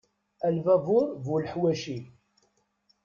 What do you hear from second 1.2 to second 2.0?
bu leḥwaci!